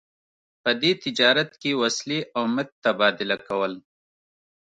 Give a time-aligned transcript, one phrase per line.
[0.63, 3.73] په دې تجارت کې وسلې او مهت تبادله کول.